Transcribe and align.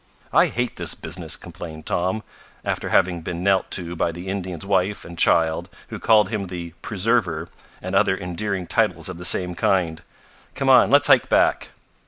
"I 0.33 0.47
hate 0.47 0.77
this 0.77 0.95
business!" 0.95 1.35
complained 1.37 1.85
Tom, 1.85 2.23
after 2.65 2.89
having 2.89 3.21
been 3.21 3.43
knelt 3.43 3.69
to 3.77 3.95
by 3.95 4.11
the 4.11 4.29
Indian's 4.29 4.65
wife 4.65 5.05
and 5.05 5.15
child, 5.15 5.69
who 5.89 5.99
called 5.99 6.29
him 6.29 6.45
the 6.45 6.71
"preserver" 6.81 7.49
and 7.83 7.93
other 7.93 8.17
endearing 8.17 8.65
titles 8.65 9.09
of 9.09 9.19
the 9.19 9.25
same 9.25 9.53
kind. 9.53 10.01
"Come 10.55 10.69
on, 10.69 10.89
let's 10.89 11.05
hike 11.05 11.29
back." 11.29 11.69